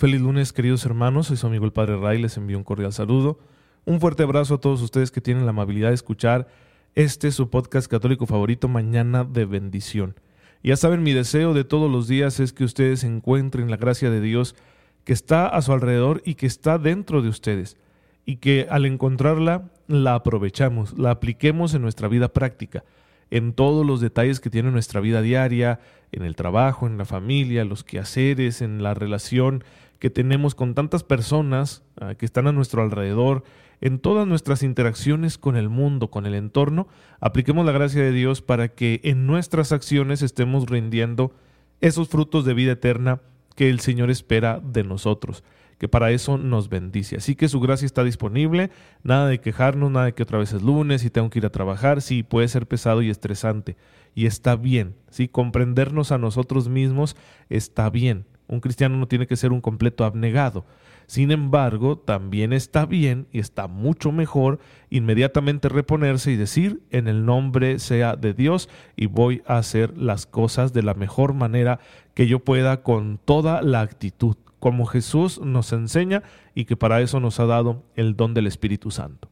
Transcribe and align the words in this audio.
Feliz 0.00 0.22
lunes, 0.22 0.54
queridos 0.54 0.86
hermanos. 0.86 1.26
Soy 1.26 1.36
su 1.36 1.46
amigo 1.46 1.66
el 1.66 1.72
Padre 1.72 1.98
Ray. 1.98 2.22
Les 2.22 2.38
envío 2.38 2.56
un 2.56 2.64
cordial 2.64 2.90
saludo. 2.90 3.38
Un 3.84 4.00
fuerte 4.00 4.22
abrazo 4.22 4.54
a 4.54 4.58
todos 4.58 4.80
ustedes 4.80 5.10
que 5.10 5.20
tienen 5.20 5.44
la 5.44 5.50
amabilidad 5.50 5.88
de 5.88 5.94
escuchar 5.94 6.48
este 6.94 7.30
su 7.30 7.50
podcast 7.50 7.86
católico 7.86 8.24
favorito, 8.24 8.66
Mañana 8.66 9.24
de 9.24 9.44
Bendición. 9.44 10.14
Ya 10.62 10.76
saben, 10.76 11.02
mi 11.02 11.12
deseo 11.12 11.52
de 11.52 11.64
todos 11.64 11.90
los 11.90 12.08
días 12.08 12.40
es 12.40 12.54
que 12.54 12.64
ustedes 12.64 13.04
encuentren 13.04 13.70
la 13.70 13.76
gracia 13.76 14.08
de 14.08 14.22
Dios 14.22 14.56
que 15.04 15.12
está 15.12 15.46
a 15.46 15.60
su 15.60 15.70
alrededor 15.74 16.22
y 16.24 16.34
que 16.34 16.46
está 16.46 16.78
dentro 16.78 17.20
de 17.20 17.28
ustedes. 17.28 17.76
Y 18.24 18.36
que 18.36 18.68
al 18.70 18.86
encontrarla 18.86 19.70
la 19.86 20.14
aprovechamos, 20.14 20.98
la 20.98 21.10
apliquemos 21.10 21.74
en 21.74 21.82
nuestra 21.82 22.08
vida 22.08 22.32
práctica 22.32 22.84
en 23.30 23.52
todos 23.52 23.86
los 23.86 24.00
detalles 24.00 24.40
que 24.40 24.50
tiene 24.50 24.70
nuestra 24.70 25.00
vida 25.00 25.22
diaria, 25.22 25.80
en 26.12 26.24
el 26.24 26.34
trabajo, 26.34 26.86
en 26.86 26.98
la 26.98 27.04
familia, 27.04 27.64
los 27.64 27.84
quehaceres, 27.84 28.60
en 28.60 28.82
la 28.82 28.94
relación 28.94 29.62
que 30.00 30.10
tenemos 30.10 30.56
con 30.56 30.74
tantas 30.74 31.04
personas 31.04 31.84
ah, 32.00 32.16
que 32.16 32.26
están 32.26 32.48
a 32.48 32.52
nuestro 32.52 32.82
alrededor, 32.82 33.44
en 33.80 34.00
todas 34.00 34.26
nuestras 34.26 34.62
interacciones 34.64 35.38
con 35.38 35.56
el 35.56 35.68
mundo, 35.68 36.10
con 36.10 36.26
el 36.26 36.34
entorno, 36.34 36.88
apliquemos 37.20 37.64
la 37.64 37.72
gracia 37.72 38.02
de 38.02 38.10
Dios 38.10 38.42
para 38.42 38.68
que 38.68 39.00
en 39.04 39.26
nuestras 39.26 39.70
acciones 39.70 40.22
estemos 40.22 40.68
rindiendo 40.68 41.32
esos 41.80 42.08
frutos 42.08 42.44
de 42.44 42.54
vida 42.54 42.72
eterna 42.72 43.20
que 43.54 43.70
el 43.70 43.80
Señor 43.80 44.10
espera 44.10 44.60
de 44.60 44.82
nosotros 44.82 45.44
que 45.80 45.88
para 45.88 46.10
eso 46.10 46.36
nos 46.36 46.68
bendice. 46.68 47.16
Así 47.16 47.34
que 47.34 47.48
su 47.48 47.58
gracia 47.58 47.86
está 47.86 48.04
disponible, 48.04 48.70
nada 49.02 49.26
de 49.28 49.40
quejarnos, 49.40 49.90
nada 49.90 50.04
de 50.04 50.12
que 50.12 50.22
otra 50.22 50.38
vez 50.38 50.52
es 50.52 50.60
lunes 50.60 51.06
y 51.06 51.10
tengo 51.10 51.30
que 51.30 51.38
ir 51.38 51.46
a 51.46 51.50
trabajar, 51.50 52.02
sí, 52.02 52.22
puede 52.22 52.48
ser 52.48 52.66
pesado 52.66 53.00
y 53.00 53.08
estresante, 53.08 53.78
y 54.14 54.26
está 54.26 54.56
bien, 54.56 54.94
sí, 55.08 55.26
comprendernos 55.26 56.12
a 56.12 56.18
nosotros 56.18 56.68
mismos 56.68 57.16
está 57.48 57.88
bien. 57.88 58.26
Un 58.50 58.60
cristiano 58.60 58.96
no 58.96 59.06
tiene 59.06 59.26
que 59.26 59.36
ser 59.36 59.52
un 59.52 59.60
completo 59.60 60.04
abnegado. 60.04 60.64
Sin 61.06 61.30
embargo, 61.30 61.98
también 61.98 62.52
está 62.52 62.84
bien 62.84 63.26
y 63.32 63.38
está 63.38 63.66
mucho 63.66 64.12
mejor 64.12 64.58
inmediatamente 64.90 65.68
reponerse 65.68 66.32
y 66.32 66.36
decir, 66.36 66.82
en 66.90 67.08
el 67.08 67.24
nombre 67.24 67.78
sea 67.78 68.16
de 68.16 68.34
Dios 68.34 68.68
y 68.96 69.06
voy 69.06 69.42
a 69.46 69.58
hacer 69.58 69.96
las 69.96 70.26
cosas 70.26 70.72
de 70.72 70.82
la 70.82 70.94
mejor 70.94 71.32
manera 71.32 71.80
que 72.14 72.26
yo 72.26 72.40
pueda 72.40 72.82
con 72.82 73.18
toda 73.24 73.62
la 73.62 73.80
actitud 73.80 74.36
como 74.58 74.84
Jesús 74.84 75.40
nos 75.40 75.72
enseña 75.72 76.22
y 76.54 76.66
que 76.66 76.76
para 76.76 77.00
eso 77.00 77.18
nos 77.18 77.40
ha 77.40 77.46
dado 77.46 77.82
el 77.96 78.14
don 78.14 78.34
del 78.34 78.46
Espíritu 78.46 78.90
Santo. 78.90 79.30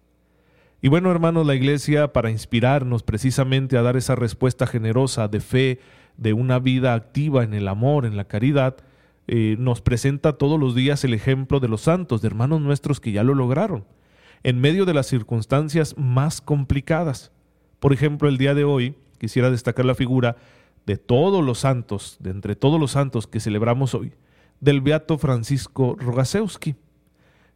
Y 0.81 0.89
bueno, 0.89 1.11
hermanos, 1.11 1.47
la 1.47 1.55
iglesia 1.55 2.13
para 2.13 2.31
inspirarnos 2.31 3.03
precisamente 3.03 3.77
a 3.77 3.83
dar 3.83 3.97
esa 3.97 4.15
respuesta 4.15 4.67
generosa 4.67 5.29
de 5.29 5.41
fe, 5.41 5.81
de 6.17 6.33
una 6.33 6.59
vida 6.59 6.95
activa 6.95 7.45
en 7.45 7.53
el 7.53 7.69
amor, 7.69 8.07
en 8.07 8.17
la 8.17 8.25
caridad, 8.25 8.77
eh, 9.31 9.57
nos 9.59 9.83
presenta 9.83 10.39
todos 10.39 10.59
los 10.59 10.75
días 10.75 11.05
el 11.05 11.13
ejemplo 11.13 11.61
de 11.61 11.69
los 11.69 11.83
santos, 11.83 12.23
de 12.23 12.29
hermanos 12.29 12.63
nuestros 12.63 12.99
que 12.99 13.13
ya 13.13 13.23
lo 13.23 13.35
lograron, 13.35 13.85
en 14.43 14.59
medio 14.59 14.87
de 14.87 14.95
las 14.95 15.07
circunstancias 15.07 15.95
más 15.99 16.41
complicadas. 16.41 17.31
Por 17.79 17.93
ejemplo, 17.93 18.31
el 18.31 18.39
día 18.39 18.55
de 18.55 18.65
hoy 18.65 18.95
quisiera 19.19 19.51
destacar 19.51 19.85
la 19.85 19.95
figura 19.95 20.37
de 20.87 20.97
todos 20.97 21.45
los 21.45 21.59
santos, 21.59 22.17
de 22.21 22.31
entre 22.31 22.57
todos 22.57 22.81
los 22.81 22.93
santos 22.93 23.27
que 23.27 23.39
celebramos 23.39 23.95
hoy, 23.95 24.15
del 24.61 24.81
beato 24.81 25.19
Francisco 25.19 25.95
Rogasewski, 25.99 26.77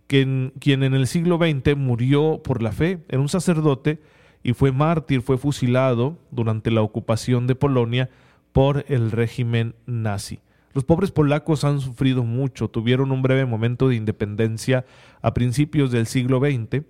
quien, 0.06 0.52
quien 0.60 0.82
en 0.82 0.92
el 0.92 1.06
siglo 1.06 1.38
XX 1.38 1.74
murió 1.74 2.42
por 2.44 2.62
la 2.62 2.72
fe, 2.72 3.02
era 3.08 3.20
un 3.20 3.30
sacerdote 3.30 3.98
y 4.42 4.52
fue 4.52 4.72
mártir, 4.72 5.22
fue 5.22 5.38
fusilado 5.38 6.18
durante 6.30 6.70
la 6.70 6.82
ocupación 6.82 7.46
de 7.46 7.54
Polonia 7.54 8.10
por 8.52 8.84
el 8.88 9.10
régimen 9.10 9.74
nazi. 9.86 10.40
Los 10.74 10.84
pobres 10.84 11.10
polacos 11.10 11.64
han 11.64 11.80
sufrido 11.80 12.24
mucho, 12.24 12.68
tuvieron 12.68 13.12
un 13.12 13.22
breve 13.22 13.44
momento 13.44 13.88
de 13.88 13.96
independencia 13.96 14.84
a 15.20 15.34
principios 15.34 15.90
del 15.90 16.06
siglo 16.06 16.40
XX, 16.40 16.84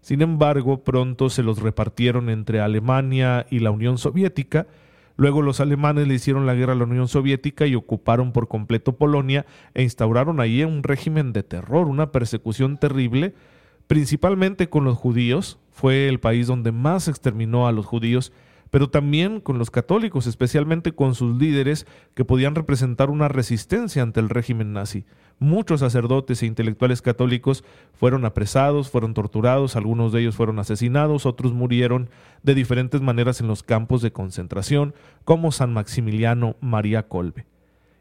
sin 0.00 0.22
embargo 0.22 0.84
pronto 0.84 1.28
se 1.28 1.42
los 1.42 1.60
repartieron 1.60 2.30
entre 2.30 2.60
Alemania 2.60 3.46
y 3.50 3.58
la 3.58 3.70
Unión 3.70 3.98
Soviética, 3.98 4.66
Luego 5.18 5.42
los 5.42 5.58
alemanes 5.58 6.06
le 6.06 6.14
hicieron 6.14 6.46
la 6.46 6.54
guerra 6.54 6.74
a 6.74 6.76
la 6.76 6.84
Unión 6.84 7.08
Soviética 7.08 7.66
y 7.66 7.74
ocuparon 7.74 8.30
por 8.30 8.46
completo 8.46 8.92
Polonia 8.92 9.46
e 9.74 9.82
instauraron 9.82 10.38
allí 10.38 10.62
un 10.62 10.84
régimen 10.84 11.32
de 11.32 11.42
terror, 11.42 11.88
una 11.88 12.12
persecución 12.12 12.78
terrible, 12.78 13.34
principalmente 13.88 14.68
con 14.70 14.84
los 14.84 14.96
judíos. 14.96 15.58
Fue 15.72 16.06
el 16.06 16.20
país 16.20 16.46
donde 16.46 16.70
más 16.70 17.08
exterminó 17.08 17.66
a 17.66 17.72
los 17.72 17.84
judíos 17.84 18.32
pero 18.70 18.90
también 18.90 19.40
con 19.40 19.58
los 19.58 19.70
católicos, 19.70 20.26
especialmente 20.26 20.92
con 20.92 21.14
sus 21.14 21.36
líderes 21.36 21.86
que 22.14 22.24
podían 22.24 22.54
representar 22.54 23.10
una 23.10 23.28
resistencia 23.28 24.02
ante 24.02 24.20
el 24.20 24.28
régimen 24.28 24.72
nazi. 24.72 25.04
Muchos 25.38 25.80
sacerdotes 25.80 26.42
e 26.42 26.46
intelectuales 26.46 27.00
católicos 27.00 27.64
fueron 27.94 28.24
apresados, 28.24 28.90
fueron 28.90 29.14
torturados, 29.14 29.76
algunos 29.76 30.12
de 30.12 30.20
ellos 30.20 30.36
fueron 30.36 30.58
asesinados, 30.58 31.26
otros 31.26 31.52
murieron 31.52 32.10
de 32.42 32.54
diferentes 32.54 33.00
maneras 33.00 33.40
en 33.40 33.46
los 33.46 33.62
campos 33.62 34.02
de 34.02 34.12
concentración, 34.12 34.94
como 35.24 35.52
San 35.52 35.72
Maximiliano 35.72 36.56
María 36.60 37.06
Kolbe. 37.06 37.46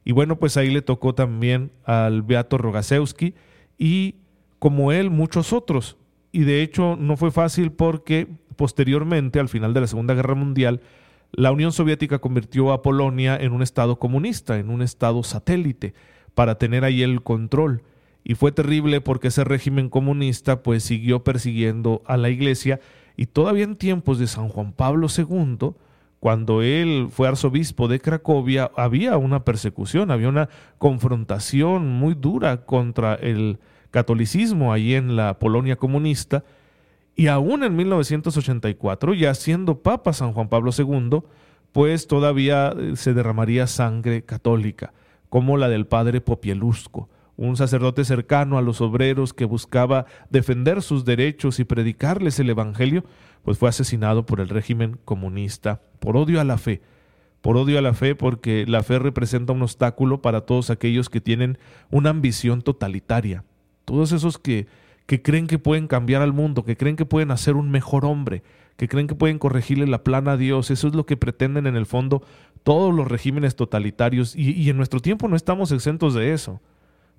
Y 0.04 0.14
bueno, 0.14 0.40
pues 0.40 0.58
ahí 0.58 0.72
le 0.72 0.82
tocó 0.82 1.14
también 1.14 1.72
al 1.84 2.24
Beato 2.24 2.58
Rogasewski 2.58 3.36
y 3.78 4.16
como 4.58 4.92
él 4.92 5.10
muchos 5.12 5.54
otros. 5.54 5.98
Y 6.32 6.42
de 6.42 6.62
hecho 6.62 6.96
no 7.00 7.18
fue 7.18 7.30
fácil 7.30 7.72
porque 7.72 8.28
Posteriormente, 8.58 9.40
al 9.40 9.48
final 9.48 9.74
de 9.74 9.82
la 9.82 9.88
Segunda 9.88 10.14
Guerra 10.14 10.36
Mundial, 10.36 10.82
la 11.32 11.52
Unión 11.52 11.72
Soviética 11.72 12.20
convirtió 12.20 12.74
a 12.74 12.82
Polonia 12.82 13.38
en 13.38 13.54
un 13.54 13.62
estado 13.62 14.00
comunista, 14.00 14.58
en 14.58 14.70
un 14.70 14.82
estado 14.82 15.24
satélite, 15.24 15.94
para 16.34 16.58
tener 16.58 16.84
ahí 16.84 17.04
el 17.04 17.22
control. 17.22 17.84
Y 18.24 18.36
fue 18.36 18.52
terrible 18.52 19.00
porque 19.00 19.30
ese 19.30 19.44
régimen 19.44 19.90
comunista 19.90 20.62
pues 20.64 20.84
siguió 20.84 21.24
persiguiendo 21.24 22.02
a 22.06 22.18
la 22.18 22.30
iglesia 22.30 22.82
y 23.16 23.28
todavía 23.28 23.64
en 23.64 23.76
tiempos 23.76 24.20
de 24.20 24.28
San 24.28 24.50
Juan 24.50 24.74
Pablo 24.74 25.08
II, 25.16 25.72
cuando 26.20 26.62
él 26.62 27.08
fue 27.12 27.28
arzobispo 27.28 27.88
de 27.88 28.00
Cracovia, 28.00 28.72
había 28.76 29.18
una 29.18 29.44
persecución, 29.44 30.12
había 30.12 30.30
una 30.30 30.50
confrontación 30.78 31.88
muy 31.88 32.16
dura 32.16 32.66
contra 32.66 33.16
el 33.16 33.60
catolicismo 33.92 34.74
ahí 34.74 34.94
en 34.94 35.16
la 35.16 35.40
Polonia 35.40 35.78
comunista 35.78 36.44
y 37.18 37.28
aún 37.28 37.64
en 37.64 37.76
1984, 37.76 39.16
ya 39.16 39.34
siendo 39.34 39.82
Papa 39.82 40.14
San 40.14 40.34
Juan 40.34 40.50
Pablo 40.50 40.70
II, 40.78 41.24
pues 41.72 42.06
todavía 42.06 42.72
eh, 42.78 42.96
se 42.96 43.16
derramaría 43.16 43.66
sangre 43.66 44.24
católica, 44.24 44.94
como 45.28 45.58
la 45.58 45.68
del 45.68 45.88
padre 45.88 46.22
Popielusco, 46.22 47.10
un 47.36 47.58
sacerdote 47.58 48.06
cercano 48.06 48.60
a 48.60 48.62
los 48.62 48.82
obreros 48.82 49.34
que 49.34 49.46
buscaba 49.46 50.06
defender 50.30 50.84
sus 50.84 51.06
derechos 51.06 51.60
y 51.60 51.64
predicarles 51.64 52.40
el 52.40 52.52
Evangelio, 52.52 53.04
pues 53.44 53.58
fue 53.58 53.70
asesinado 53.70 54.28
por 54.28 54.40
el 54.40 54.50
régimen 54.50 55.00
comunista 55.04 55.82
por 56.00 56.18
odio 56.18 56.40
a 56.40 56.44
la 56.44 56.60
fe. 56.60 56.82
Por 57.42 57.58
odio 57.58 57.80
a 57.80 57.82
la 57.82 57.96
fe 57.96 58.14
porque 58.14 58.66
la 58.68 58.84
fe 58.84 59.00
representa 59.00 59.54
un 59.54 59.64
obstáculo 59.64 60.22
para 60.22 60.42
todos 60.42 60.70
aquellos 60.70 61.10
que 61.10 61.22
tienen 61.22 61.58
una 61.90 62.12
ambición 62.12 62.62
totalitaria. 62.62 63.44
Todos 63.86 64.12
esos 64.12 64.38
que 64.38 64.68
que 65.08 65.22
creen 65.22 65.48
que 65.48 65.58
pueden 65.58 65.88
cambiar 65.88 66.22
al 66.22 66.34
mundo, 66.34 66.64
que 66.64 66.78
creen 66.78 66.98
que 66.98 67.06
pueden 67.06 67.32
hacer 67.32 67.56
un 67.56 67.72
mejor 67.72 68.06
hombre, 68.06 68.44
que 68.76 68.88
creen 68.88 69.08
que 69.08 69.16
pueden 69.16 69.40
corregirle 69.40 69.88
la 69.88 70.04
plana 70.04 70.34
a 70.34 70.38
Dios. 70.38 70.70
Eso 70.70 70.90
es 70.90 70.94
lo 70.94 71.06
que 71.06 71.18
pretenden 71.18 71.66
en 71.66 71.78
el 71.78 71.86
fondo 71.86 72.22
todos 72.64 72.94
los 72.94 73.08
regímenes 73.08 73.56
totalitarios 73.56 74.36
y, 74.36 74.70
en 74.70 74.76
nuestro 74.78 75.00
tiempo 75.00 75.30
no 75.30 75.38
estamos 75.38 75.72
exentos 75.72 76.14
de 76.14 76.34
eso. 76.34 76.62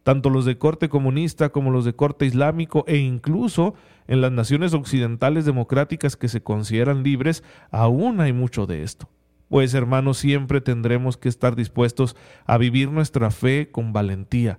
Tanto 0.03 0.31
los 0.31 0.45
de 0.45 0.59
corte 0.59 0.91
comunista 0.91 1.49
como 1.49 1.71
los 1.71 1.85
de 1.87 1.95
corte 1.95 2.27
islámico 2.27 2.85
e 2.87 2.99
incluso 2.99 3.75
en 4.07 4.21
las 4.21 4.33
naciones 4.33 4.75
occidentales 4.75 5.47
democráticas 5.47 6.17
que 6.17 6.29
se 6.29 6.43
consideran 6.43 7.03
libres, 7.03 7.43
aún 7.71 8.21
hay 8.21 8.35
mucho 8.35 8.67
de 8.67 8.83
esto. 8.83 9.09
Pues 9.49 9.73
hermanos, 9.73 10.19
siempre 10.19 10.61
tendremos 10.61 11.17
que 11.17 11.31
estar 11.31 11.57
dispuestos 11.57 12.17
a 12.45 12.59
vivir 12.59 12.91
nuestra 12.91 13.31
fe 13.31 13.71
con 13.71 13.95
valentía, 13.95 14.59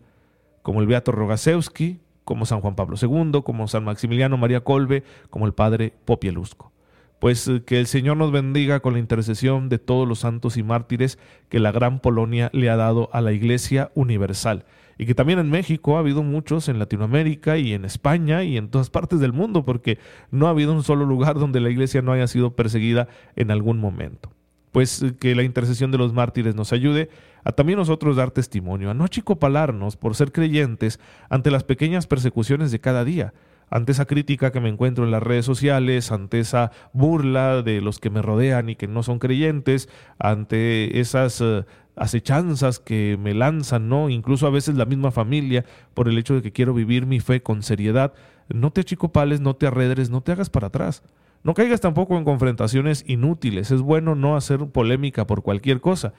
como 0.64 0.82
el 0.82 0.88
Beato 0.88 1.12
Rogasewski, 1.12 2.00
como 2.24 2.46
San 2.46 2.62
Juan 2.62 2.76
Pablo 2.76 2.96
II, 3.02 3.42
como 3.44 3.68
San 3.68 3.84
Maximiliano 3.84 4.38
María 4.38 4.64
Colbe, 4.64 5.04
como 5.30 5.46
el 5.46 5.54
padre 5.54 5.94
Popielusco. 6.06 6.72
pues 7.20 7.48
eh, 7.48 7.64
que 7.66 7.80
el 7.80 7.88
Señor 7.88 8.18
nos 8.18 8.32
bendiga 8.32 8.80
con 8.80 8.94
la 8.94 9.00
intercesión 9.00 9.68
de 9.68 9.80
todos 9.80 10.08
los 10.08 10.20
santos 10.20 10.56
y 10.58 10.64
mártires 10.64 11.20
que 11.50 11.60
la 11.60 11.72
gran 11.72 12.00
Polonia 12.00 12.50
le 12.54 12.70
ha 12.70 12.78
dado 12.78 13.10
a 13.12 13.22
la 13.22 13.32
Iglesia 13.32 13.92
Universal. 13.96 14.66
Y 14.98 15.06
que 15.06 15.16
también 15.16 15.40
en 15.40 15.50
México 15.50 15.96
ha 15.96 16.00
habido 16.00 16.24
muchos, 16.24 16.68
en 16.68 16.78
Latinoamérica 16.78 17.58
y 17.58 17.74
en 17.74 17.86
España 17.86 18.44
y 18.44 18.58
en 18.58 18.70
todas 18.70 18.90
partes 18.90 19.22
del 19.22 19.32
mundo, 19.32 19.64
porque 19.64 19.98
no 20.30 20.48
ha 20.48 20.50
habido 20.50 20.74
un 20.74 20.84
solo 20.84 21.06
lugar 21.06 21.40
donde 21.40 21.62
la 21.62 21.70
Iglesia 21.70 22.02
no 22.02 22.12
haya 22.12 22.28
sido 22.28 22.54
perseguida 22.56 23.08
en 23.38 23.50
algún 23.50 23.80
momento. 23.80 24.32
Pues 24.72 25.02
eh, 25.02 25.16
que 25.20 25.36
la 25.36 25.44
intercesión 25.44 25.92
de 25.92 25.98
los 25.98 26.14
mártires 26.14 26.56
nos 26.56 26.74
ayude 26.74 27.10
a 27.44 27.52
también 27.52 27.80
nosotros 27.80 28.16
dar 28.16 28.32
testimonio, 28.32 28.92
a 28.92 28.94
no 28.94 29.06
achicopalarnos 29.06 29.96
por 29.98 30.16
ser 30.16 30.32
creyentes 30.32 31.00
ante 31.30 31.52
las 31.52 31.64
pequeñas 31.64 32.08
persecuciones 32.08 32.72
de 32.72 32.80
cada 32.80 33.04
día, 33.04 33.34
ante 33.70 33.92
esa 33.92 34.06
crítica 34.06 34.52
que 34.52 34.60
me 34.60 34.70
encuentro 34.70 35.04
en 35.04 35.12
las 35.12 35.24
redes 35.24 35.46
sociales, 35.46 36.12
ante 36.12 36.40
esa 36.40 36.72
burla 36.94 37.62
de 37.62 37.82
los 37.82 38.00
que 38.00 38.10
me 38.10 38.22
rodean 38.22 38.70
y 38.70 38.76
que 38.76 38.88
no 38.88 39.04
son 39.04 39.20
creyentes, 39.20 39.90
ante 40.18 41.00
esas 41.00 41.40
eh, 41.42 41.66
acechanzas 41.96 42.80
que 42.80 43.18
me 43.20 43.34
lanzan, 43.34 43.90
¿no? 43.90 44.10
Incluso 44.10 44.48
a 44.48 44.52
veces 44.52 44.76
la 44.76 44.86
misma 44.86 45.12
familia 45.12 45.66
por 45.94 46.08
el 46.08 46.18
hecho 46.18 46.34
de 46.34 46.42
que 46.42 46.52
quiero 46.52 46.74
vivir 46.74 47.06
mi 47.06 47.20
fe 47.20 47.44
con 47.44 47.62
seriedad. 47.62 48.14
No 48.48 48.72
te 48.72 48.82
achicopales, 48.82 49.42
no 49.42 49.56
te 49.56 49.68
arredres, 49.68 50.10
no 50.10 50.22
te 50.22 50.32
hagas 50.32 50.50
para 50.50 50.68
atrás. 50.68 51.04
No 51.44 51.54
caigas 51.54 51.82
tampoco 51.82 52.18
en 52.18 52.26
confrontaciones 52.26 53.04
inútiles. 53.08 53.72
Es 53.72 53.82
bueno 53.82 54.16
no 54.16 54.36
hacer 54.36 54.68
polémica 54.68 55.26
por 55.26 55.42
cualquier 55.42 55.82
cosa 55.82 56.14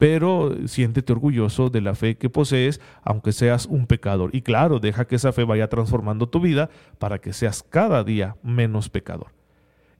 pero 0.00 0.56
siéntete 0.66 1.12
orgulloso 1.12 1.68
de 1.68 1.82
la 1.82 1.94
fe 1.94 2.16
que 2.16 2.30
posees, 2.30 2.80
aunque 3.02 3.32
seas 3.32 3.66
un 3.66 3.86
pecador. 3.86 4.30
Y 4.34 4.40
claro, 4.40 4.80
deja 4.80 5.06
que 5.06 5.16
esa 5.16 5.30
fe 5.30 5.44
vaya 5.44 5.68
transformando 5.68 6.26
tu 6.26 6.40
vida 6.40 6.70
para 6.98 7.18
que 7.18 7.34
seas 7.34 7.62
cada 7.62 8.02
día 8.02 8.34
menos 8.42 8.88
pecador. 8.88 9.26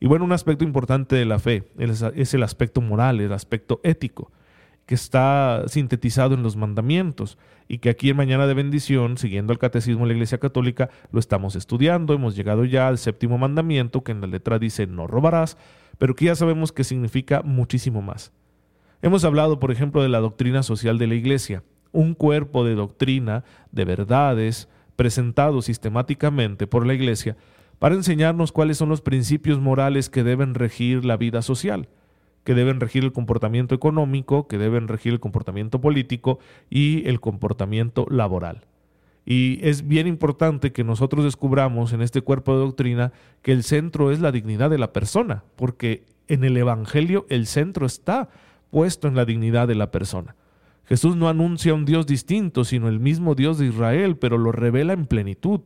Y 0.00 0.06
bueno, 0.06 0.24
un 0.24 0.32
aspecto 0.32 0.64
importante 0.64 1.16
de 1.16 1.26
la 1.26 1.38
fe 1.38 1.64
es 1.76 2.32
el 2.32 2.42
aspecto 2.42 2.80
moral, 2.80 3.20
el 3.20 3.34
aspecto 3.34 3.78
ético, 3.82 4.32
que 4.90 4.96
está 4.96 5.62
sintetizado 5.68 6.34
en 6.34 6.42
los 6.42 6.56
mandamientos 6.56 7.38
y 7.68 7.78
que 7.78 7.90
aquí 7.90 8.10
en 8.10 8.16
Mañana 8.16 8.48
de 8.48 8.54
Bendición, 8.54 9.18
siguiendo 9.18 9.52
el 9.52 9.60
Catecismo 9.60 10.00
de 10.00 10.08
la 10.08 10.14
Iglesia 10.14 10.38
Católica, 10.38 10.90
lo 11.12 11.20
estamos 11.20 11.54
estudiando. 11.54 12.12
Hemos 12.12 12.34
llegado 12.34 12.64
ya 12.64 12.88
al 12.88 12.98
séptimo 12.98 13.38
mandamiento, 13.38 14.02
que 14.02 14.10
en 14.10 14.20
la 14.20 14.26
letra 14.26 14.58
dice 14.58 14.88
no 14.88 15.06
robarás, 15.06 15.56
pero 15.98 16.16
que 16.16 16.24
ya 16.24 16.34
sabemos 16.34 16.72
que 16.72 16.82
significa 16.82 17.42
muchísimo 17.42 18.02
más. 18.02 18.32
Hemos 19.00 19.22
hablado, 19.24 19.60
por 19.60 19.70
ejemplo, 19.70 20.02
de 20.02 20.08
la 20.08 20.18
doctrina 20.18 20.64
social 20.64 20.98
de 20.98 21.06
la 21.06 21.14
Iglesia, 21.14 21.62
un 21.92 22.14
cuerpo 22.14 22.64
de 22.64 22.74
doctrina, 22.74 23.44
de 23.70 23.84
verdades, 23.84 24.68
presentado 24.96 25.62
sistemáticamente 25.62 26.66
por 26.66 26.84
la 26.84 26.94
Iglesia 26.94 27.36
para 27.78 27.94
enseñarnos 27.94 28.50
cuáles 28.50 28.76
son 28.76 28.88
los 28.88 29.02
principios 29.02 29.60
morales 29.60 30.10
que 30.10 30.24
deben 30.24 30.54
regir 30.54 31.04
la 31.04 31.16
vida 31.16 31.42
social, 31.42 31.88
que 32.44 32.54
deben 32.54 32.80
regir 32.80 33.04
el 33.04 33.12
comportamiento 33.12 33.74
económico, 33.74 34.48
que 34.48 34.58
deben 34.58 34.88
regir 34.88 35.12
el 35.12 35.20
comportamiento 35.20 35.80
político 35.80 36.38
y 36.68 37.06
el 37.08 37.20
comportamiento 37.20 38.06
laboral. 38.10 38.66
Y 39.26 39.60
es 39.62 39.86
bien 39.86 40.06
importante 40.06 40.72
que 40.72 40.84
nosotros 40.84 41.24
descubramos 41.24 41.92
en 41.92 42.02
este 42.02 42.22
cuerpo 42.22 42.52
de 42.52 42.60
doctrina 42.60 43.12
que 43.42 43.52
el 43.52 43.62
centro 43.62 44.10
es 44.10 44.20
la 44.20 44.32
dignidad 44.32 44.70
de 44.70 44.78
la 44.78 44.92
persona, 44.92 45.44
porque 45.56 46.04
en 46.28 46.44
el 46.44 46.56
Evangelio 46.56 47.26
el 47.28 47.46
centro 47.46 47.86
está 47.86 48.28
puesto 48.70 49.08
en 49.08 49.16
la 49.16 49.24
dignidad 49.24 49.68
de 49.68 49.74
la 49.74 49.90
persona. 49.90 50.36
Jesús 50.84 51.14
no 51.14 51.28
anuncia 51.28 51.74
un 51.74 51.84
Dios 51.84 52.06
distinto, 52.06 52.64
sino 52.64 52.88
el 52.88 52.98
mismo 52.98 53.34
Dios 53.34 53.58
de 53.58 53.66
Israel, 53.66 54.16
pero 54.16 54.38
lo 54.38 54.50
revela 54.50 54.92
en 54.92 55.06
plenitud. 55.06 55.60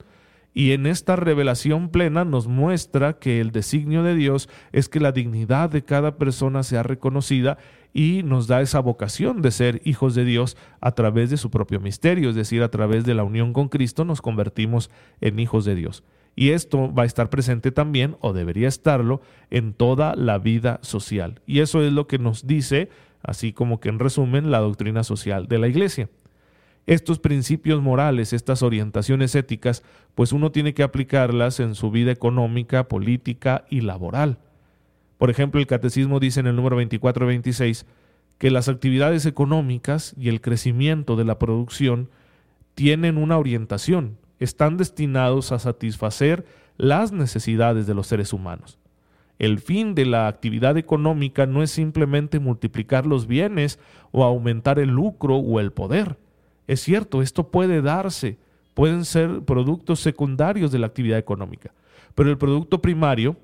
Y 0.55 0.71
en 0.71 0.87
esta 0.87 1.17
revelación 1.17 1.89
plena 1.89 2.25
nos 2.25 2.47
muestra 2.47 3.19
que 3.19 3.41
el 3.41 3.51
designio 3.51 4.05
de 4.05 4.15
Dios 4.15 4.49
es 4.71 4.89
que 4.89 5.01
la 5.01 5.11
dignidad 5.11 5.69
de 5.69 5.83
cada 5.83 6.17
persona 6.17 6.63
sea 6.63 6.85
reconocida 6.85 7.59
y 7.93 8.23
nos 8.23 8.47
da 8.47 8.63
esa 8.63 8.79
vocación 8.79 9.43
de 9.43 9.51
ser 9.51 9.83
hijos 9.85 10.15
de 10.15 10.25
Dios 10.25 10.57
a 10.81 10.93
través 10.93 11.31
de 11.31 11.39
su 11.39 11.51
propio 11.51 11.81
misterio, 11.81 12.31
es 12.31 12.37
decir, 12.37 12.63
a 12.63 12.71
través 12.71 13.05
de 13.05 13.15
la 13.15 13.25
unión 13.25 13.53
con 13.53 13.69
Cristo 13.69 14.05
nos 14.05 14.23
convertimos 14.23 14.91
en 15.21 15.41
hijos 15.41 15.65
de 15.65 15.75
Dios. 15.75 16.05
Y 16.37 16.51
esto 16.51 16.93
va 16.93 17.05
a 17.05 17.07
estar 17.07 17.31
presente 17.31 17.71
también, 17.71 18.17
o 18.21 18.33
debería 18.33 18.69
estarlo, 18.69 19.21
en 19.51 19.73
toda 19.73 20.15
la 20.17 20.39
vida 20.39 20.79
social. 20.83 21.41
Y 21.47 21.61
eso 21.61 21.83
es 21.83 21.93
lo 21.93 22.07
que 22.07 22.19
nos 22.19 22.47
dice, 22.47 22.89
así 23.23 23.53
como 23.53 23.79
que 23.79 23.89
en 23.89 23.99
resumen, 24.01 24.51
la 24.51 24.59
doctrina 24.59 25.05
social 25.05 25.47
de 25.47 25.59
la 25.59 25.69
Iglesia. 25.69 26.09
Estos 26.87 27.19
principios 27.19 27.81
morales, 27.81 28.35
estas 28.35 28.63
orientaciones 28.63 29.35
éticas, 29.35 29.83
pues 30.15 30.33
uno 30.33 30.53
tiene 30.53 30.75
que 30.75 30.83
aplicarlas 30.83 31.59
en 31.61 31.75
su 31.75 31.91
vida 31.91 32.13
económica, 32.13 32.89
política 32.89 33.65
y 33.71 33.81
laboral. 33.81 34.39
Por 35.17 35.31
ejemplo, 35.31 35.61
el 35.61 35.67
catecismo 35.67 36.21
dice 36.21 36.41
en 36.41 36.47
el 36.47 36.57
número 36.57 36.81
24-26 36.81 37.87
que 38.37 38.51
las 38.51 38.69
actividades 38.69 39.25
económicas 39.25 40.15
y 40.19 40.29
el 40.29 40.43
crecimiento 40.43 41.17
de 41.17 41.25
la 41.25 41.39
producción 41.39 42.11
tienen 42.75 43.17
una 43.17 43.39
orientación, 43.39 44.19
están 44.39 44.77
destinados 44.77 45.53
a 45.53 45.59
satisfacer 45.59 46.45
las 46.77 47.13
necesidades 47.13 47.87
de 47.87 47.95
los 47.95 48.09
seres 48.09 48.33
humanos. 48.33 48.79
El 49.39 49.59
fin 49.59 49.95
de 49.95 50.05
la 50.05 50.29
actividad 50.29 50.77
económica 50.77 51.47
no 51.47 51.63
es 51.63 51.71
simplemente 51.71 52.39
multiplicar 52.39 53.07
los 53.07 53.27
bienes 53.27 53.79
o 54.13 54.25
aumentar 54.25 54.79
el 54.79 54.91
lucro 54.91 55.37
o 55.37 55.61
el 55.61 55.73
poder. 55.73 56.19
Es 56.67 56.81
cierto, 56.81 57.23
esto 57.23 57.49
puede 57.49 57.83
darse, 57.83 58.39
pueden 58.75 59.05
ser 59.05 59.43
productos 59.43 60.01
secundarios 60.01 60.73
de 60.73 60.79
la 60.79 60.87
actividad 60.87 61.19
económica, 61.19 61.73
pero 62.15 62.31
el 62.31 62.39
producto 62.39 62.81
primario 62.81 63.37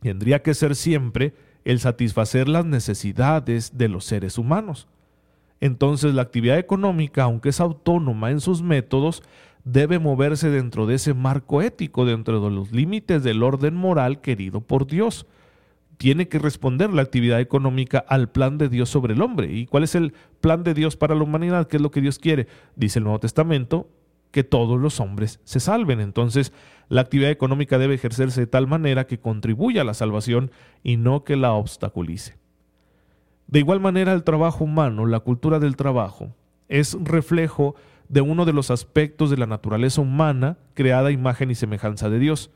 tendría 0.00 0.42
que 0.42 0.54
ser 0.54 0.76
siempre 0.76 1.34
el 1.64 1.78
satisfacer 1.78 2.48
las 2.48 2.64
necesidades 2.64 3.76
de 3.78 3.88
los 3.88 4.04
seres 4.04 4.38
humanos. 4.38 4.88
Entonces 5.60 6.12
la 6.14 6.22
actividad 6.22 6.58
económica, 6.58 7.22
aunque 7.22 7.50
es 7.50 7.60
autónoma 7.60 8.30
en 8.30 8.40
sus 8.40 8.62
métodos, 8.62 9.22
debe 9.64 10.00
moverse 10.00 10.50
dentro 10.50 10.86
de 10.86 10.96
ese 10.96 11.14
marco 11.14 11.62
ético, 11.62 12.04
dentro 12.04 12.40
de 12.40 12.50
los 12.50 12.72
límites 12.72 13.22
del 13.22 13.42
orden 13.44 13.74
moral 13.74 14.20
querido 14.20 14.60
por 14.60 14.86
Dios. 14.86 15.26
Tiene 16.02 16.26
que 16.26 16.40
responder 16.40 16.92
la 16.92 17.02
actividad 17.02 17.38
económica 17.38 18.04
al 18.08 18.28
plan 18.28 18.58
de 18.58 18.68
Dios 18.68 18.88
sobre 18.88 19.14
el 19.14 19.22
hombre. 19.22 19.52
¿Y 19.52 19.66
cuál 19.66 19.84
es 19.84 19.94
el 19.94 20.14
plan 20.40 20.64
de 20.64 20.74
Dios 20.74 20.96
para 20.96 21.14
la 21.14 21.22
humanidad? 21.22 21.68
¿Qué 21.68 21.76
es 21.76 21.80
lo 21.80 21.92
que 21.92 22.00
Dios 22.00 22.18
quiere? 22.18 22.48
Dice 22.74 22.98
el 22.98 23.04
Nuevo 23.04 23.20
Testamento, 23.20 23.88
que 24.32 24.42
todos 24.42 24.80
los 24.80 24.98
hombres 24.98 25.38
se 25.44 25.60
salven. 25.60 26.00
Entonces, 26.00 26.52
la 26.88 27.02
actividad 27.02 27.30
económica 27.30 27.78
debe 27.78 27.94
ejercerse 27.94 28.40
de 28.40 28.46
tal 28.48 28.66
manera 28.66 29.06
que 29.06 29.20
contribuya 29.20 29.82
a 29.82 29.84
la 29.84 29.94
salvación 29.94 30.50
y 30.82 30.96
no 30.96 31.22
que 31.22 31.36
la 31.36 31.52
obstaculice. 31.52 32.36
De 33.46 33.60
igual 33.60 33.78
manera, 33.78 34.12
el 34.12 34.24
trabajo 34.24 34.64
humano, 34.64 35.06
la 35.06 35.20
cultura 35.20 35.60
del 35.60 35.76
trabajo, 35.76 36.34
es 36.68 36.98
reflejo 37.00 37.76
de 38.08 38.22
uno 38.22 38.44
de 38.44 38.52
los 38.52 38.72
aspectos 38.72 39.30
de 39.30 39.36
la 39.36 39.46
naturaleza 39.46 40.00
humana 40.00 40.58
creada 40.74 41.10
a 41.10 41.12
imagen 41.12 41.52
y 41.52 41.54
semejanza 41.54 42.10
de 42.10 42.18
Dios. 42.18 42.50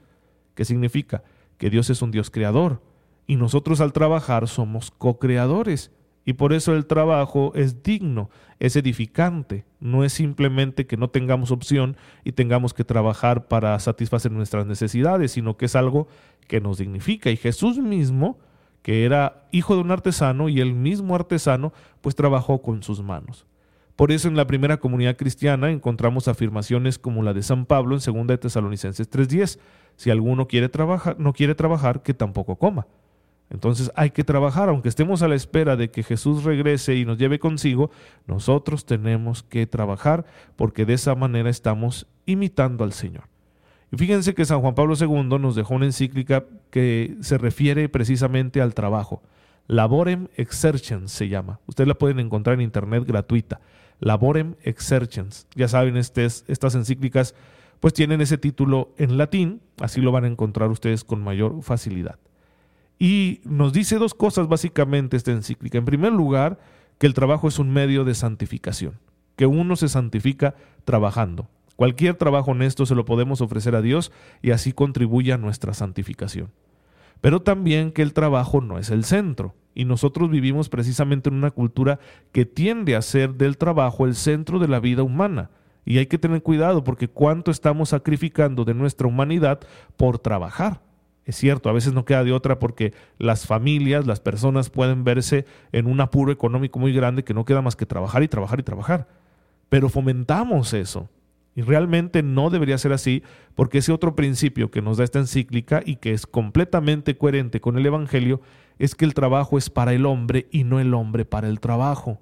¿Qué 0.57 0.65
significa? 0.65 1.23
Que 1.59 1.71
Dios 1.71 1.91
es 1.91 2.03
un 2.03 2.11
Dios 2.11 2.29
creador 2.33 2.81
y 3.27 3.37
nosotros 3.37 3.81
al 3.81 3.93
trabajar 3.93 4.49
somos 4.49 4.91
co-creadores. 4.91 5.91
Y 6.25 6.33
por 6.33 6.53
eso 6.53 6.75
el 6.75 6.87
trabajo 6.87 7.53
es 7.55 7.85
digno, 7.85 8.31
es 8.59 8.75
edificante, 8.75 9.65
no 9.79 10.03
es 10.03 10.13
simplemente 10.13 10.87
que 10.87 10.97
no 10.97 11.09
tengamos 11.09 11.53
opción 11.53 11.97
y 12.25 12.33
tengamos 12.33 12.75
que 12.75 12.85
trabajar 12.85 13.47
para 13.47 13.79
satisfacer 13.79 14.33
nuestras 14.33 14.67
necesidades, 14.67 15.31
sino 15.33 15.57
que 15.57 15.67
es 15.67 15.77
algo 15.77 16.09
que 16.49 16.61
nos 16.61 16.79
dignifica. 16.79 17.31
Y 17.31 17.37
Jesús 17.37 17.79
mismo, 17.79 18.39
que 18.83 19.05
era 19.05 19.47
hijo 19.53 19.77
de 19.77 19.83
un 19.83 19.93
artesano 19.93 20.49
y 20.49 20.61
el 20.61 20.75
mismo 20.75 21.15
artesano, 21.15 21.73
pues 22.01 22.17
trabajó 22.17 22.61
con 22.61 22.83
sus 22.83 23.03
manos. 23.03 23.47
Por 23.95 24.13
eso 24.13 24.29
en 24.29 24.37
la 24.37 24.47
primera 24.47 24.77
comunidad 24.79 25.17
cristiana 25.17 25.71
encontramos 25.71 26.29
afirmaciones 26.29 26.99
como 26.99 27.23
la 27.23 27.35
de 27.35 27.43
San 27.43 27.67
Pablo 27.67 27.97
en 27.97 28.01
2 28.01 28.27
de 28.27 28.39
Tesalonicenses 28.39 29.09
3:10, 29.09 29.59
si 29.97 30.11
alguno 30.11 30.49
quiere 30.49 30.69
trabajar, 30.69 31.19
no 31.19 31.33
quiere 31.33 31.55
trabajar, 31.55 32.03
que 32.03 32.15
tampoco 32.15 32.57
coma. 32.57 32.87
Entonces 33.51 33.93
hay 33.95 34.11
que 34.11 34.25
trabajar, 34.25 34.69
aunque 34.69 34.89
estemos 34.89 35.23
a 35.23 35.29
la 35.29 35.35
espera 35.35 35.77
de 35.77 35.91
que 35.91 36.03
Jesús 36.03 36.45
regrese 36.45 36.97
y 36.97 37.05
nos 37.05 37.19
lleve 37.19 37.39
consigo, 37.39 37.91
nosotros 38.27 38.87
tenemos 38.87 39.43
que 39.43 39.67
trabajar 39.67 40.25
porque 40.57 40.85
de 40.85 40.95
esa 40.95 41.15
manera 41.15 41.49
estamos 41.49 42.07
imitando 42.25 42.83
al 42.83 42.93
Señor. 42.93 43.25
Y 43.93 43.97
fíjense 43.97 44.35
que 44.35 44.45
San 44.45 44.61
Juan 44.61 44.75
Pablo 44.75 44.95
II 44.99 45.39
nos 45.39 45.55
dejó 45.55 45.75
una 45.75 45.87
encíclica 45.87 46.45
que 46.71 47.17
se 47.21 47.39
refiere 47.39 47.89
precisamente 47.89 48.61
al 48.61 48.75
trabajo. 48.75 49.23
Laborem 49.69 50.29
exercens 50.37 51.13
se 51.13 51.29
llama. 51.29 51.61
Ustedes 51.67 51.87
la 51.87 51.95
pueden 51.95 52.19
encontrar 52.19 52.55
en 52.55 52.63
internet 52.63 53.05
gratuita. 53.07 53.61
Laborem 54.01 54.57
exercens. 54.63 55.47
Ya 55.55 55.69
saben, 55.69 55.97
estas 55.97 56.75
encíclicas 56.75 57.35
pues 57.81 57.95
tienen 57.95 58.21
ese 58.21 58.39
título 58.39 58.93
en 58.97 59.19
latín, 59.19 59.61
así 59.81 60.01
lo 60.01 60.11
van 60.11 60.25
a 60.25 60.29
encontrar 60.29 60.71
ustedes 60.71 61.05
con 61.05 61.23
mayor 61.23 61.63
facilidad. 61.63 62.19
Y 62.99 63.41
nos 63.45 63.73
dice 63.73 63.97
dos 63.97 64.15
cosas 64.15 64.49
básicamente 64.49 65.17
esta 65.17 65.33
encíclica. 65.33 65.79
En 65.79 65.85
primer 65.85 66.13
lugar, 66.13 66.59
que 66.99 67.07
el 67.07 67.15
trabajo 67.15 67.49
es 67.49 67.59
un 67.59 67.71
medio 67.71 68.05
de 68.05 68.15
santificación, 68.15 68.99
que 69.37 69.47
uno 69.47 69.77
se 69.77 69.89
santifica 69.89 70.55
trabajando. 70.85 71.49
Cualquier 71.77 72.15
trabajo 72.15 72.53
honesto 72.53 72.87
se 72.87 72.95
lo 72.95 73.05
podemos 73.05 73.43
ofrecer 73.43 73.77
a 73.77 73.83
Dios 73.83 74.11
y 74.41 74.53
así 74.53 74.73
contribuye 74.73 75.33
a 75.33 75.39
nuestra 75.39 75.75
santificación. 75.75 76.51
pero 77.23 77.41
también 77.41 77.93
que 77.93 78.03
el 78.03 78.13
trabajo 78.13 78.61
no 78.61 78.79
es 78.79 78.91
el 78.91 79.05
centro. 79.05 79.55
Y 79.75 79.85
nosotros 79.85 80.31
vivimos 80.31 80.69
precisamente 80.69 81.29
en 81.29 81.37
una 81.37 81.51
cultura 81.51 81.99
que 82.33 82.45
tiende 82.45 82.95
a 82.95 83.03
ser 83.03 83.35
del 83.35 83.57
trabajo 83.57 84.07
el 84.07 84.15
centro 84.15 84.59
de 84.59 84.69
la 84.69 84.81
vida 84.81 85.03
humana. 85.03 85.51
Y 85.85 85.99
hay 85.99 86.07
que 86.07 86.19
tener 86.19 86.43
cuidado 86.43 86.85
porque 86.85 87.09
cuánto 87.09 87.51
estamos 87.51 87.89
sacrificando 87.91 88.65
de 88.65 88.75
nuestra 88.75 89.07
humanidad 89.07 89.61
por 89.97 90.19
trabajar. 90.19 90.81
Es 91.27 91.35
cierto, 91.35 91.69
a 91.69 91.73
veces 91.73 91.93
no 91.93 92.05
queda 92.05 92.23
de 92.23 92.33
otra 92.33 92.61
porque 92.61 92.95
las 93.19 93.47
familias, 93.47 94.07
las 94.07 94.21
personas 94.21 94.71
pueden 94.71 95.03
verse 95.03 95.45
en 95.73 95.87
un 95.87 96.01
apuro 96.01 96.31
económico 96.31 96.79
muy 96.79 96.93
grande 96.93 97.25
que 97.25 97.35
no 97.35 97.45
queda 97.45 97.63
más 97.63 97.75
que 97.75 97.85
trabajar 97.85 98.23
y 98.23 98.29
trabajar 98.29 98.61
y 98.61 98.63
trabajar. 98.63 99.09
Pero 99.69 99.89
fomentamos 99.89 100.73
eso. 100.73 101.11
Y 101.57 101.63
realmente 101.63 102.23
no 102.23 102.49
debería 102.49 102.79
ser 102.79 102.93
así, 102.93 103.25
porque 103.57 103.79
ese 103.79 103.91
otro 103.91 104.15
principio 104.15 104.71
que 104.71 104.83
nos 104.83 104.99
da 104.99 105.05
esta 105.05 105.19
encíclica 105.19 105.83
y 105.85 105.97
que 105.97 106.13
es 106.13 106.27
completamente 106.27 107.19
coherente 107.19 107.61
con 107.61 107.77
el 107.77 107.87
Evangelio 107.87 108.41
es 108.79 108.95
que 108.95 109.05
el 109.05 109.15
trabajo 109.15 109.59
es 109.59 109.69
para 109.69 109.95
el 109.95 110.07
hombre 110.07 110.47
y 110.53 110.63
no 110.63 110.79
el 110.79 110.95
hombre 110.95 111.25
para 111.25 111.49
el 111.49 111.59
trabajo. 111.59 112.21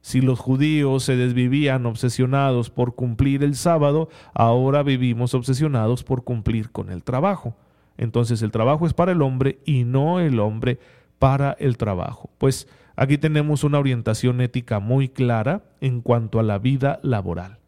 Si 0.00 0.20
los 0.20 0.40
judíos 0.40 1.04
se 1.04 1.14
desvivían 1.14 1.86
obsesionados 1.86 2.70
por 2.70 2.96
cumplir 2.96 3.44
el 3.44 3.54
sábado, 3.54 4.08
ahora 4.34 4.82
vivimos 4.82 5.34
obsesionados 5.34 6.02
por 6.02 6.24
cumplir 6.24 6.72
con 6.72 6.90
el 6.90 7.04
trabajo. 7.04 7.54
Entonces 7.98 8.42
el 8.42 8.50
trabajo 8.50 8.86
es 8.86 8.94
para 8.94 9.12
el 9.12 9.22
hombre 9.22 9.58
y 9.64 9.84
no 9.84 10.20
el 10.20 10.40
hombre 10.40 10.78
para 11.18 11.56
el 11.58 11.76
trabajo. 11.76 12.30
Pues 12.38 12.68
aquí 12.94 13.18
tenemos 13.18 13.64
una 13.64 13.78
orientación 13.78 14.40
ética 14.40 14.80
muy 14.80 15.08
clara 15.08 15.62
en 15.80 16.00
cuanto 16.00 16.38
a 16.38 16.42
la 16.42 16.58
vida 16.58 17.00
laboral. 17.02 17.58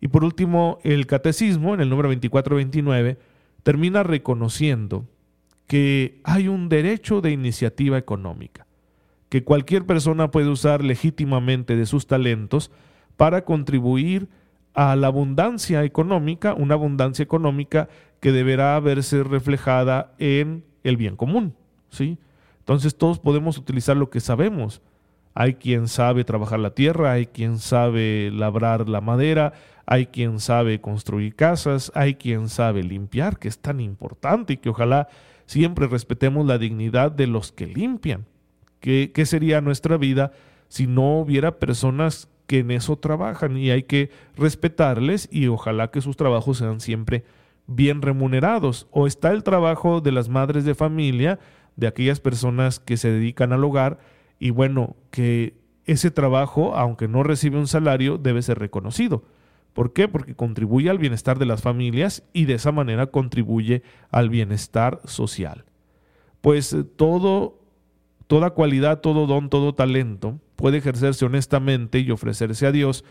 Y 0.00 0.08
por 0.08 0.24
último, 0.24 0.78
el 0.82 1.06
catecismo, 1.06 1.74
en 1.74 1.80
el 1.80 1.88
número 1.88 2.08
2429, 2.08 3.18
termina 3.62 4.02
reconociendo 4.02 5.06
que 5.66 6.20
hay 6.22 6.48
un 6.48 6.68
derecho 6.68 7.20
de 7.20 7.32
iniciativa 7.32 7.98
económica, 7.98 8.66
que 9.28 9.42
cualquier 9.42 9.84
persona 9.84 10.30
puede 10.30 10.48
usar 10.48 10.84
legítimamente 10.84 11.76
de 11.76 11.86
sus 11.86 12.06
talentos 12.06 12.70
para 13.16 13.44
contribuir 13.44 14.28
a 14.76 14.94
la 14.94 15.06
abundancia 15.06 15.82
económica, 15.84 16.52
una 16.52 16.74
abundancia 16.74 17.22
económica 17.22 17.88
que 18.20 18.30
deberá 18.30 18.78
verse 18.78 19.24
reflejada 19.24 20.12
en 20.18 20.64
el 20.84 20.98
bien 20.98 21.16
común, 21.16 21.54
¿sí? 21.88 22.18
Entonces 22.58 22.96
todos 22.96 23.18
podemos 23.18 23.56
utilizar 23.56 23.96
lo 23.96 24.10
que 24.10 24.20
sabemos. 24.20 24.82
Hay 25.34 25.54
quien 25.54 25.88
sabe 25.88 26.24
trabajar 26.24 26.60
la 26.60 26.74
tierra, 26.74 27.12
hay 27.12 27.26
quien 27.26 27.58
sabe 27.58 28.30
labrar 28.30 28.86
la 28.86 29.00
madera, 29.00 29.54
hay 29.86 30.06
quien 30.06 30.40
sabe 30.40 30.80
construir 30.80 31.34
casas, 31.34 31.90
hay 31.94 32.16
quien 32.16 32.50
sabe 32.50 32.82
limpiar, 32.82 33.38
que 33.38 33.48
es 33.48 33.58
tan 33.58 33.80
importante 33.80 34.54
y 34.54 34.56
que 34.58 34.68
ojalá 34.68 35.08
siempre 35.46 35.86
respetemos 35.86 36.46
la 36.46 36.58
dignidad 36.58 37.12
de 37.12 37.26
los 37.26 37.50
que 37.50 37.66
limpian. 37.66 38.26
¿Qué, 38.80 39.10
qué 39.14 39.24
sería 39.24 39.62
nuestra 39.62 39.96
vida 39.96 40.32
si 40.68 40.86
no 40.86 41.18
hubiera 41.20 41.58
personas 41.58 42.28
que 42.46 42.60
en 42.60 42.70
eso 42.70 42.96
trabajan? 42.96 43.56
Y 43.56 43.70
hay 43.70 43.84
que 43.84 44.10
respetarles 44.36 45.28
y 45.30 45.46
ojalá 45.48 45.90
que 45.90 46.00
sus 46.00 46.16
trabajos 46.16 46.58
sean 46.58 46.80
siempre 46.80 47.24
bien 47.66 48.02
remunerados. 48.02 48.86
O 48.90 49.06
está 49.06 49.32
el 49.32 49.42
trabajo 49.42 50.00
de 50.00 50.12
las 50.12 50.28
madres 50.28 50.64
de 50.64 50.74
familia, 50.74 51.38
de 51.76 51.86
aquellas 51.86 52.20
personas 52.20 52.80
que 52.80 52.96
se 52.96 53.10
dedican 53.10 53.52
al 53.52 53.64
hogar, 53.64 53.98
y 54.38 54.50
bueno, 54.50 54.96
que 55.10 55.54
ese 55.84 56.10
trabajo, 56.10 56.74
aunque 56.74 57.08
no 57.08 57.22
recibe 57.22 57.58
un 57.58 57.66
salario, 57.66 58.18
debe 58.18 58.42
ser 58.42 58.58
reconocido. 58.58 59.24
¿Por 59.72 59.92
qué? 59.92 60.08
Porque 60.08 60.34
contribuye 60.34 60.90
al 60.90 60.98
bienestar 60.98 61.38
de 61.38 61.46
las 61.46 61.62
familias 61.62 62.22
y 62.32 62.46
de 62.46 62.54
esa 62.54 62.72
manera 62.72 63.08
contribuye 63.08 63.82
al 64.10 64.30
bienestar 64.30 65.00
social. 65.04 65.64
Pues 66.40 66.72
eh, 66.72 66.84
todo, 66.84 67.60
toda 68.26 68.50
cualidad, 68.50 69.00
todo 69.00 69.26
don, 69.26 69.50
todo 69.50 69.74
talento 69.74 70.40
puede 70.56 70.78
ejercerse 70.78 71.24
honestamente 71.24 72.00
y 72.00 72.10
ofrecerse 72.10 72.66
a 72.66 72.72
Dios 72.72 73.04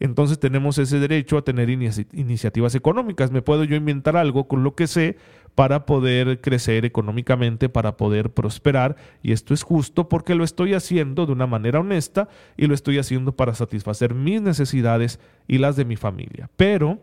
entonces 0.00 0.38
tenemos 0.38 0.78
ese 0.78 1.00
derecho 1.00 1.38
a 1.38 1.42
tener 1.42 1.70
iniciativas 1.70 2.74
económicas. 2.74 3.32
Me 3.32 3.42
puedo 3.42 3.64
yo 3.64 3.74
inventar 3.76 4.16
algo 4.16 4.46
con 4.46 4.62
lo 4.62 4.74
que 4.74 4.86
sé 4.86 5.16
para 5.54 5.86
poder 5.86 6.40
crecer 6.40 6.84
económicamente, 6.84 7.68
para 7.68 7.96
poder 7.96 8.30
prosperar. 8.30 8.96
Y 9.22 9.32
esto 9.32 9.54
es 9.54 9.64
justo 9.64 10.08
porque 10.08 10.36
lo 10.36 10.44
estoy 10.44 10.74
haciendo 10.74 11.26
de 11.26 11.32
una 11.32 11.48
manera 11.48 11.80
honesta 11.80 12.28
y 12.56 12.66
lo 12.66 12.74
estoy 12.74 12.98
haciendo 12.98 13.32
para 13.32 13.54
satisfacer 13.54 14.14
mis 14.14 14.40
necesidades 14.40 15.18
y 15.48 15.58
las 15.58 15.74
de 15.74 15.84
mi 15.84 15.96
familia. 15.96 16.48
Pero 16.56 17.00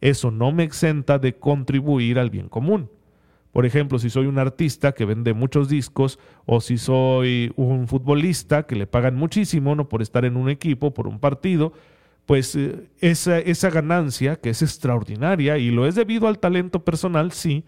eso 0.00 0.30
no 0.30 0.52
me 0.52 0.62
exenta 0.62 1.18
de 1.18 1.34
contribuir 1.34 2.20
al 2.20 2.30
bien 2.30 2.48
común. 2.48 2.88
Por 3.52 3.66
ejemplo, 3.66 3.98
si 3.98 4.10
soy 4.10 4.26
un 4.26 4.38
artista 4.38 4.92
que 4.92 5.04
vende 5.04 5.32
muchos 5.32 5.68
discos 5.68 6.18
o 6.44 6.60
si 6.60 6.78
soy 6.78 7.52
un 7.56 7.88
futbolista 7.88 8.64
que 8.64 8.76
le 8.76 8.86
pagan 8.86 9.16
muchísimo 9.16 9.74
no 9.74 9.88
por 9.88 10.02
estar 10.02 10.24
en 10.24 10.36
un 10.36 10.48
equipo, 10.50 10.92
por 10.92 11.08
un 11.08 11.18
partido, 11.18 11.72
pues 12.26 12.54
eh, 12.56 12.88
esa, 13.00 13.38
esa 13.38 13.70
ganancia, 13.70 14.36
que 14.36 14.50
es 14.50 14.60
extraordinaria 14.62 15.56
y 15.56 15.70
lo 15.70 15.86
es 15.86 15.94
debido 15.94 16.28
al 16.28 16.38
talento 16.38 16.84
personal, 16.84 17.32
sí, 17.32 17.64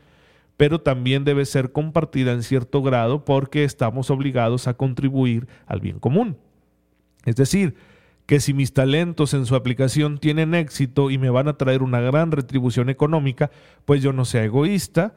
pero 0.59 0.83
también 0.83 1.25
debe 1.25 1.47
ser 1.47 1.73
compartida 1.73 2.33
en 2.33 2.43
cierto 2.43 2.83
grado 2.83 3.25
porque 3.25 3.65
estamos 3.65 4.11
obligados 4.11 4.69
a 4.69 4.75
contribuir 4.75 5.49
al 5.65 5.81
bien 5.81 5.99
común. 5.99 6.37
Es 7.25 7.37
decir, 7.37 7.75
que 8.27 8.41
si 8.41 8.53
mis 8.53 8.75
talentos 8.75 9.33
en 9.33 9.47
su 9.47 9.57
aplicación 9.57 10.19
tienen 10.19 10.55
éxito 10.55 11.11
y 11.11 11.19
me 11.19 11.31
van 11.31 11.49
a 11.49 11.57
traer 11.57 11.83
una 11.83 12.01
gran 12.01 12.31
retribución 12.31 12.91
económica, 12.91 13.51
pues 13.87 14.03
yo 14.03 14.13
no 14.13 14.25
sea 14.27 14.45
egoísta, 14.45 15.17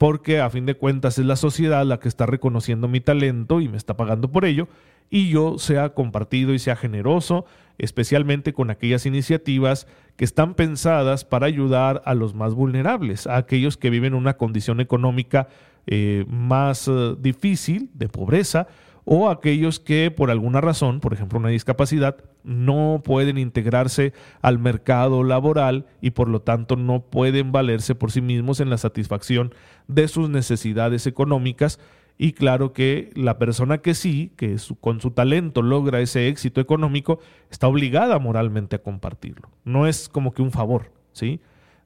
porque 0.00 0.40
a 0.40 0.48
fin 0.48 0.64
de 0.64 0.76
cuentas 0.76 1.18
es 1.18 1.26
la 1.26 1.36
sociedad 1.36 1.84
la 1.84 2.00
que 2.00 2.08
está 2.08 2.24
reconociendo 2.24 2.88
mi 2.88 3.02
talento 3.02 3.60
y 3.60 3.68
me 3.68 3.76
está 3.76 3.98
pagando 3.98 4.32
por 4.32 4.46
ello, 4.46 4.66
y 5.10 5.28
yo 5.28 5.58
sea 5.58 5.90
compartido 5.90 6.54
y 6.54 6.58
sea 6.58 6.74
generoso, 6.74 7.44
especialmente 7.76 8.54
con 8.54 8.70
aquellas 8.70 9.04
iniciativas 9.04 9.86
que 10.16 10.24
están 10.24 10.54
pensadas 10.54 11.26
para 11.26 11.44
ayudar 11.44 12.00
a 12.06 12.14
los 12.14 12.32
más 12.34 12.54
vulnerables, 12.54 13.26
a 13.26 13.36
aquellos 13.36 13.76
que 13.76 13.90
viven 13.90 14.14
una 14.14 14.38
condición 14.38 14.80
económica 14.80 15.48
eh, 15.86 16.24
más 16.28 16.88
eh, 16.88 17.14
difícil, 17.20 17.90
de 17.92 18.08
pobreza, 18.08 18.68
o 19.04 19.30
aquellos 19.30 19.80
que 19.80 20.10
por 20.10 20.30
alguna 20.30 20.60
razón, 20.60 21.00
por 21.00 21.12
ejemplo 21.12 21.38
una 21.38 21.48
discapacidad, 21.48 22.16
no 22.44 23.00
pueden 23.04 23.38
integrarse 23.38 24.12
al 24.42 24.58
mercado 24.58 25.24
laboral 25.24 25.86
y 26.00 26.10
por 26.10 26.28
lo 26.28 26.42
tanto 26.42 26.76
no 26.76 27.00
pueden 27.02 27.52
valerse 27.52 27.94
por 27.94 28.12
sí 28.12 28.20
mismos 28.20 28.60
en 28.60 28.70
la 28.70 28.78
satisfacción 28.78 29.54
de 29.88 30.08
sus 30.08 30.30
necesidades 30.30 31.06
económicas 31.06 31.78
y 32.22 32.32
claro 32.32 32.74
que 32.74 33.10
la 33.14 33.38
persona 33.38 33.78
que 33.78 33.94
sí, 33.94 34.32
que 34.36 34.56
con 34.82 35.00
su 35.00 35.12
talento 35.12 35.62
logra 35.62 36.00
ese 36.00 36.28
éxito 36.28 36.60
económico, 36.60 37.18
está 37.50 37.66
obligada 37.66 38.18
moralmente 38.18 38.76
a 38.76 38.82
compartirlo. 38.82 39.48
No 39.64 39.86
es 39.86 40.10
como 40.10 40.32
que 40.32 40.42
un 40.42 40.50
favor, 40.50 40.92
¿sí? 41.12 41.40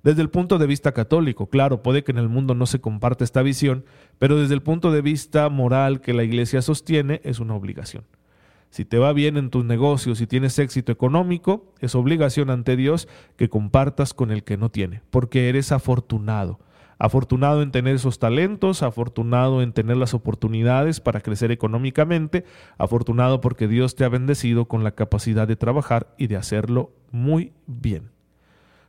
Desde 0.05 0.21
el 0.21 0.29
punto 0.29 0.59
de 0.59 0.67
vista 0.67 0.93
católico, 0.93 1.49
claro, 1.49 1.83
puede 1.83 2.05
que 2.05 2.13
en 2.13 2.19
el 2.19 2.29
mundo 2.29 2.55
no 2.55 2.67
se 2.67 2.79
comparte 2.79 3.25
esta 3.25 3.41
visión, 3.41 3.87
pero 4.19 4.39
desde 4.39 4.53
el 4.53 4.63
punto 4.63 4.93
de 4.93 5.01
vista 5.01 5.49
moral 5.49 6.03
que 6.03 6.13
la 6.13 6.25
Iglesia 6.25 6.61
sostiene, 6.61 7.23
es 7.25 7.41
una 7.41 7.55
obligación. 7.55 8.05
Si 8.69 8.85
te 8.85 8.99
va 8.99 9.15
bien 9.15 9.39
en 9.39 9.49
tus 9.49 9.65
negocios 9.65 10.21
y 10.21 10.27
tienes 10.27 10.59
éxito 10.59 10.93
económico, 10.93 11.73
es 11.81 11.95
obligación 11.95 12.51
ante 12.51 12.77
Dios 12.77 13.09
que 13.37 13.49
compartas 13.49 14.13
con 14.13 14.31
el 14.31 14.45
que 14.45 14.59
no 14.59 14.69
tiene, 14.69 15.01
porque 15.11 15.49
eres 15.49 15.73
afortunado 15.73 16.61
afortunado 16.97 17.61
en 17.63 17.73
tener 17.73 17.97
esos 17.97 18.21
talentos, 18.21 18.83
afortunado 18.85 19.63
en 19.63 19.73
tener 19.73 19.97
las 19.97 20.15
oportunidades 20.15 21.01
para 21.01 21.21
crecer 21.21 21.51
económicamente, 21.51 22.45
afortunado 22.79 23.41
porque 23.41 23.67
Dios 23.67 23.97
te 23.97 24.05
ha 24.05 24.09
bendecido 24.09 24.67
con 24.67 24.85
la 24.85 24.93
capacidad 24.93 25.49
de 25.49 25.57
trabajar 25.57 26.15
y 26.19 26.29
de 26.29 26.37
hacerlo 26.37 26.93
muy 27.11 27.53
bien. 27.67 28.14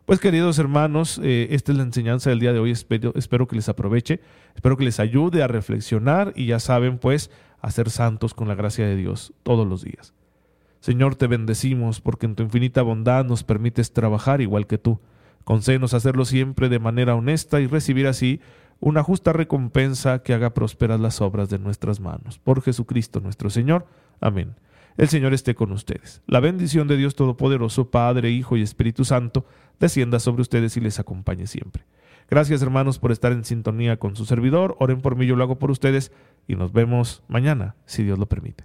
Pues 0.06 0.20
queridos 0.20 0.60
hermanos, 0.60 1.20
eh, 1.24 1.48
esta 1.52 1.72
es 1.72 1.78
la 1.78 1.84
enseñanza 1.84 2.30
del 2.30 2.40
día 2.40 2.54
de 2.54 2.60
hoy, 2.60 2.72
espero, 2.72 3.48
que 3.48 3.56
les 3.56 3.70
aproveche, 3.70 4.22
espero 4.56 4.78
que 4.78 4.86
les 4.86 5.00
ayude 5.00 5.42
a 5.42 5.48
reflexionar 5.48 6.32
y 6.36 6.46
ya 6.46 6.60
saben 6.60 7.00
pues 7.00 7.32
a 7.60 7.72
ser 7.72 7.90
santos 7.90 8.36
con 8.36 8.48
la 8.48 8.56
gracia 8.56 8.86
de 8.86 8.96
Dios 8.96 9.34
todos 9.42 9.68
los 9.68 9.84
días. 9.84 10.14
Señor, 10.80 11.16
te 11.16 11.26
bendecimos 11.26 12.02
porque 12.02 12.28
en 12.28 12.36
tu 12.36 12.44
infinita 12.44 12.84
bondad 12.84 13.26
nos 13.26 13.44
permites 13.44 13.94
trabajar 13.94 14.42
igual 14.42 14.68
que 14.68 14.78
tú 14.78 15.00
Concédenos 15.46 15.94
hacerlo 15.94 16.26
siempre 16.26 16.70
de 16.70 16.80
manera 16.80 17.16
honesta 17.16 17.62
y 17.62 17.68
recibir 17.68 18.08
así 18.08 18.42
una 18.80 19.04
justa 19.04 19.32
recompensa 19.32 20.24
que 20.24 20.34
haga 20.34 20.56
prósperas 20.56 21.00
las 21.00 21.22
obras 21.22 21.50
de 21.50 21.60
nuestras 21.60 22.00
manos. 22.00 22.40
Por 22.40 22.64
Jesucristo 22.64 23.22
nuestro 23.22 23.52
Señor. 23.52 23.86
Amén. 24.20 24.56
El 24.98 25.08
Señor 25.08 25.36
esté 25.36 25.54
con 25.54 25.72
ustedes. 25.72 26.24
La 26.26 26.40
bendición 26.40 26.88
de 26.88 26.98
Dios 26.98 27.16
Todopoderoso, 27.16 27.92
Padre, 27.92 28.32
Hijo 28.32 28.58
y 28.58 28.64
Espíritu 28.64 29.06
Santo, 29.06 29.46
descienda 29.80 30.20
sobre 30.20 30.42
ustedes 30.42 30.78
y 30.78 30.82
les 30.82 31.00
acompañe 31.00 31.48
siempre. 31.48 31.86
Gracias 32.30 32.62
hermanos 32.62 32.98
por 33.00 33.12
estar 33.12 33.32
en 33.32 33.46
sintonía 33.46 33.98
con 33.98 34.16
su 34.16 34.26
servidor. 34.26 34.76
Oren 34.80 35.02
por 35.02 35.16
mí, 35.16 35.26
yo 35.26 35.36
lo 35.36 35.44
hago 35.44 35.60
por 35.60 35.72
ustedes 35.72 36.12
y 36.48 36.56
nos 36.56 36.74
vemos 36.74 37.24
mañana, 37.28 37.76
si 37.86 38.04
Dios 38.04 38.18
lo 38.18 38.26
permite. 38.26 38.64